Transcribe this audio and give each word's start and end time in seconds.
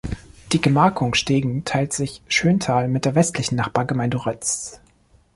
Die 0.51 0.59
Gemarkung 0.59 1.13
Steegen 1.13 1.63
teilt 1.63 1.93
sich 1.93 2.23
Schönthal 2.27 2.87
mit 2.87 3.05
der 3.05 3.13
westlichen 3.13 3.55
Nachbargemeinde 3.57 4.25
Rötz. 4.25 4.81